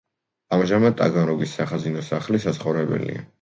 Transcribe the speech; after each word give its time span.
ამჟამად 0.55 0.95
ტაგანროგის 1.01 1.53
სახაზინო 1.59 2.03
სახლი 2.09 2.41
საცხოვრებელია. 2.47 3.23